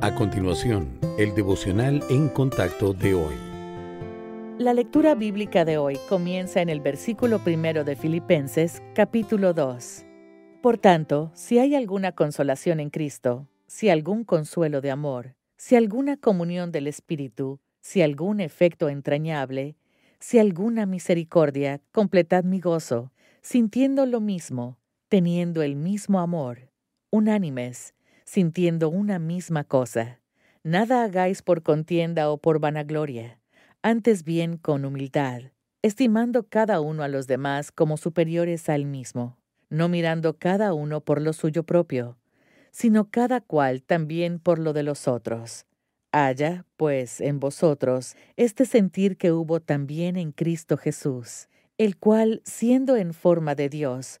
A 0.00 0.14
continuación, 0.14 0.98
el 1.18 1.34
devocional 1.34 2.02
en 2.10 2.28
contacto 2.28 2.92
de 2.92 3.14
hoy. 3.14 3.34
La 4.58 4.74
lectura 4.74 5.14
bíblica 5.14 5.64
de 5.64 5.78
hoy 5.78 5.98
comienza 6.08 6.60
en 6.60 6.68
el 6.68 6.80
versículo 6.80 7.38
primero 7.38 7.84
de 7.84 7.96
Filipenses, 7.96 8.82
capítulo 8.94 9.54
2. 9.54 10.04
Por 10.60 10.78
tanto, 10.78 11.30
si 11.34 11.58
hay 11.58 11.74
alguna 11.74 12.12
consolación 12.12 12.80
en 12.80 12.90
Cristo, 12.90 13.48
si 13.66 13.88
algún 13.88 14.24
consuelo 14.24 14.80
de 14.80 14.90
amor, 14.90 15.36
si 15.56 15.76
alguna 15.76 16.16
comunión 16.16 16.70
del 16.70 16.86
Espíritu, 16.86 17.60
si 17.80 18.02
algún 18.02 18.40
efecto 18.40 18.88
entrañable, 18.88 19.76
si 20.18 20.38
alguna 20.38 20.86
misericordia, 20.86 21.80
completad 21.92 22.44
mi 22.44 22.60
gozo, 22.60 23.12
sintiendo 23.40 24.06
lo 24.06 24.20
mismo, 24.20 24.78
teniendo 25.08 25.62
el 25.62 25.76
mismo 25.76 26.20
amor, 26.20 26.70
unánimes, 27.10 27.94
sintiendo 28.24 28.88
una 28.88 29.18
misma 29.18 29.64
cosa. 29.64 30.20
Nada 30.62 31.04
hagáis 31.04 31.42
por 31.42 31.62
contienda 31.62 32.30
o 32.30 32.38
por 32.38 32.58
vanagloria, 32.58 33.38
antes 33.82 34.24
bien 34.24 34.56
con 34.56 34.84
humildad, 34.84 35.42
estimando 35.82 36.48
cada 36.48 36.80
uno 36.80 37.02
a 37.02 37.08
los 37.08 37.26
demás 37.26 37.70
como 37.70 37.96
superiores 37.96 38.68
al 38.68 38.86
mismo, 38.86 39.36
no 39.68 39.88
mirando 39.88 40.38
cada 40.38 40.72
uno 40.72 41.02
por 41.02 41.20
lo 41.20 41.34
suyo 41.34 41.64
propio, 41.64 42.16
sino 42.70 43.10
cada 43.10 43.40
cual 43.40 43.82
también 43.82 44.38
por 44.38 44.58
lo 44.58 44.72
de 44.72 44.82
los 44.82 45.06
otros. 45.06 45.66
Haya, 46.12 46.64
pues, 46.76 47.20
en 47.20 47.40
vosotros 47.40 48.16
este 48.36 48.64
sentir 48.66 49.16
que 49.16 49.32
hubo 49.32 49.60
también 49.60 50.16
en 50.16 50.32
Cristo 50.32 50.76
Jesús, 50.76 51.48
el 51.76 51.96
cual, 51.96 52.40
siendo 52.44 52.96
en 52.96 53.12
forma 53.12 53.54
de 53.54 53.68
Dios, 53.68 54.20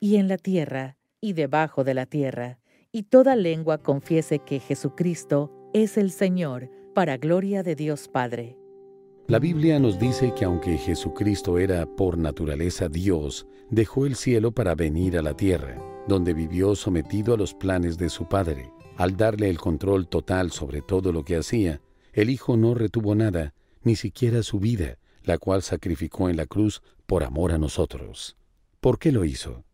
y 0.00 0.16
en 0.16 0.28
la 0.28 0.38
tierra, 0.38 0.96
y 1.20 1.32
debajo 1.32 1.84
de 1.84 1.94
la 1.94 2.06
tierra, 2.06 2.58
y 2.92 3.04
toda 3.04 3.36
lengua 3.36 3.78
confiese 3.78 4.38
que 4.38 4.60
Jesucristo 4.60 5.52
es 5.72 5.96
el 5.96 6.10
Señor, 6.10 6.70
para 6.94 7.18
gloria 7.18 7.62
de 7.62 7.74
Dios 7.74 8.08
Padre. 8.08 8.56
La 9.28 9.38
Biblia 9.38 9.78
nos 9.78 9.98
dice 9.98 10.32
que 10.34 10.44
aunque 10.44 10.78
Jesucristo 10.78 11.58
era 11.58 11.84
por 11.84 12.16
naturaleza 12.16 12.88
Dios, 12.88 13.46
dejó 13.70 14.06
el 14.06 14.14
cielo 14.14 14.52
para 14.52 14.74
venir 14.74 15.18
a 15.18 15.22
la 15.22 15.34
tierra, 15.34 15.82
donde 16.06 16.32
vivió 16.32 16.74
sometido 16.76 17.34
a 17.34 17.36
los 17.36 17.52
planes 17.52 17.98
de 17.98 18.08
su 18.08 18.28
Padre. 18.28 18.70
Al 18.96 19.16
darle 19.16 19.50
el 19.50 19.58
control 19.58 20.08
total 20.08 20.52
sobre 20.52 20.80
todo 20.80 21.12
lo 21.12 21.24
que 21.24 21.36
hacía, 21.36 21.80
el 22.12 22.30
Hijo 22.30 22.56
no 22.56 22.74
retuvo 22.74 23.14
nada, 23.14 23.52
ni 23.82 23.96
siquiera 23.96 24.42
su 24.42 24.58
vida, 24.58 24.96
la 25.22 25.38
cual 25.38 25.62
sacrificó 25.62 26.30
en 26.30 26.36
la 26.36 26.46
cruz 26.46 26.82
por 27.06 27.24
amor 27.24 27.52
a 27.52 27.58
nosotros. 27.58 28.36
¿Por 28.80 28.98
qué 28.98 29.12
lo 29.12 29.24
hizo? 29.24 29.64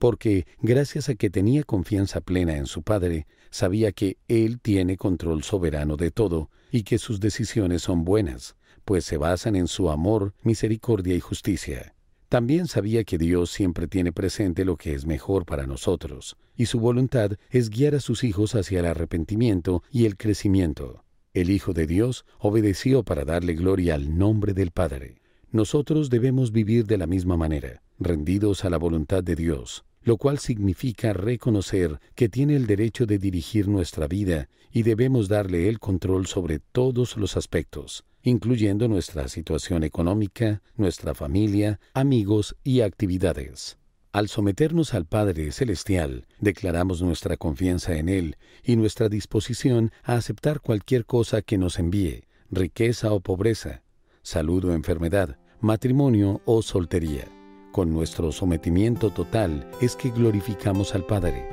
Porque 0.00 0.46
gracias 0.62 1.10
a 1.10 1.14
que 1.14 1.28
tenía 1.28 1.62
confianza 1.62 2.22
plena 2.22 2.56
en 2.56 2.64
su 2.64 2.82
Padre, 2.82 3.26
sabía 3.50 3.92
que 3.92 4.16
Él 4.28 4.58
tiene 4.58 4.96
control 4.96 5.42
soberano 5.42 5.98
de 5.98 6.10
todo 6.10 6.48
y 6.72 6.84
que 6.84 6.96
sus 6.96 7.20
decisiones 7.20 7.82
son 7.82 8.02
buenas, 8.02 8.56
pues 8.86 9.04
se 9.04 9.18
basan 9.18 9.56
en 9.56 9.68
su 9.68 9.90
amor, 9.90 10.32
misericordia 10.42 11.14
y 11.14 11.20
justicia. 11.20 11.94
También 12.30 12.66
sabía 12.66 13.04
que 13.04 13.18
Dios 13.18 13.50
siempre 13.50 13.88
tiene 13.88 14.10
presente 14.10 14.64
lo 14.64 14.78
que 14.78 14.94
es 14.94 15.04
mejor 15.04 15.44
para 15.44 15.66
nosotros, 15.66 16.38
y 16.56 16.64
su 16.64 16.80
voluntad 16.80 17.32
es 17.50 17.68
guiar 17.68 17.94
a 17.94 18.00
sus 18.00 18.24
hijos 18.24 18.54
hacia 18.54 18.80
el 18.80 18.86
arrepentimiento 18.86 19.82
y 19.92 20.06
el 20.06 20.16
crecimiento. 20.16 21.04
El 21.34 21.50
Hijo 21.50 21.74
de 21.74 21.86
Dios 21.86 22.24
obedeció 22.38 23.02
para 23.02 23.26
darle 23.26 23.52
gloria 23.52 23.96
al 23.96 24.16
nombre 24.16 24.54
del 24.54 24.70
Padre. 24.70 25.20
Nosotros 25.52 26.08
debemos 26.08 26.52
vivir 26.52 26.86
de 26.86 26.96
la 26.96 27.06
misma 27.06 27.36
manera, 27.36 27.82
rendidos 27.98 28.64
a 28.64 28.70
la 28.70 28.78
voluntad 28.78 29.22
de 29.22 29.36
Dios, 29.36 29.84
lo 30.02 30.16
cual 30.16 30.38
significa 30.38 31.12
reconocer 31.12 32.00
que 32.14 32.28
tiene 32.28 32.56
el 32.56 32.66
derecho 32.66 33.06
de 33.06 33.18
dirigir 33.18 33.68
nuestra 33.68 34.06
vida 34.06 34.48
y 34.72 34.82
debemos 34.82 35.28
darle 35.28 35.68
el 35.68 35.78
control 35.78 36.26
sobre 36.26 36.58
todos 36.58 37.16
los 37.16 37.36
aspectos, 37.36 38.04
incluyendo 38.22 38.88
nuestra 38.88 39.28
situación 39.28 39.82
económica, 39.84 40.62
nuestra 40.76 41.14
familia, 41.14 41.80
amigos 41.94 42.56
y 42.62 42.80
actividades. 42.80 43.78
Al 44.12 44.28
someternos 44.28 44.92
al 44.94 45.06
Padre 45.06 45.52
Celestial, 45.52 46.26
declaramos 46.40 47.00
nuestra 47.00 47.36
confianza 47.36 47.96
en 47.96 48.08
Él 48.08 48.36
y 48.64 48.74
nuestra 48.76 49.08
disposición 49.08 49.92
a 50.02 50.14
aceptar 50.14 50.60
cualquier 50.60 51.06
cosa 51.06 51.42
que 51.42 51.58
nos 51.58 51.78
envíe, 51.78 52.24
riqueza 52.50 53.12
o 53.12 53.20
pobreza, 53.20 53.82
salud 54.22 54.64
o 54.64 54.74
enfermedad, 54.74 55.38
matrimonio 55.60 56.40
o 56.44 56.62
soltería. 56.62 57.39
Con 57.72 57.92
nuestro 57.92 58.32
sometimiento 58.32 59.10
total 59.10 59.64
es 59.80 59.94
que 59.94 60.10
glorificamos 60.10 60.96
al 60.96 61.04
Padre, 61.04 61.48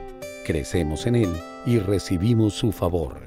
crecemos 0.45 1.05
en 1.05 1.15
Él 1.15 1.29
y 1.65 1.77
recibimos 1.77 2.55
su 2.55 2.71
favor. 2.71 3.26